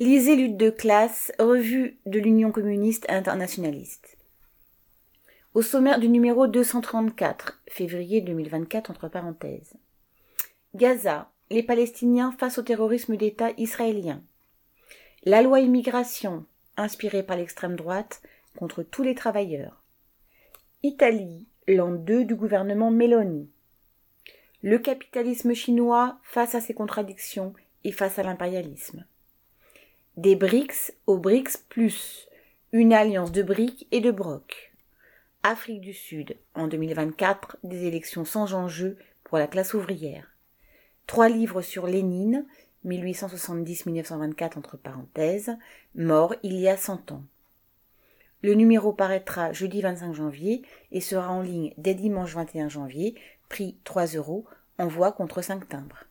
[0.00, 4.16] Lisez Lutte de classe, revue de l'Union communiste internationaliste.
[5.52, 9.74] Au sommaire du numéro 234, février 2024, entre parenthèses.
[10.74, 14.22] Gaza, les Palestiniens face au terrorisme d'État israélien.
[15.24, 16.46] La loi immigration,
[16.78, 18.22] inspirée par l'extrême droite,
[18.56, 19.82] contre tous les travailleurs.
[20.82, 23.50] Italie, l'an 2 du gouvernement Meloni.
[24.62, 27.52] Le capitalisme chinois face à ses contradictions
[27.84, 29.04] et face à l'impérialisme.
[30.16, 32.28] Des BRICS aux BRICS plus,
[32.72, 34.72] une alliance de briques et de brocs.
[35.44, 40.34] Afrique du Sud, en 2024, des élections sans enjeu pour la classe ouvrière.
[41.06, 42.44] Trois livres sur Lénine,
[42.86, 45.56] 1870-1924 entre parenthèses,
[45.94, 47.22] mort il y a 100 ans.
[48.42, 53.14] Le numéro paraîtra jeudi 25 janvier et sera en ligne dès dimanche 21 janvier,
[53.48, 54.44] prix 3 euros,
[54.76, 56.09] envoi contre 5 timbres.